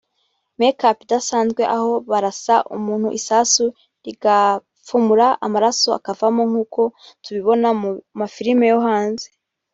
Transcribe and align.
make 0.59 0.81
up 0.89 0.97
idasanzwe 1.05 1.63
aho 1.75 1.91
barasa 2.09 2.55
umuntu 2.77 3.07
isasu 3.19 3.65
rigapfumura 4.05 5.27
amaraso 5.45 5.89
akavamo 5.99 6.43
nk’uko 6.49 6.81
tubibona 7.23 7.67
mu 7.81 7.89
mafilime 8.19 8.65
yo 8.73 8.79
hanze” 8.87 9.27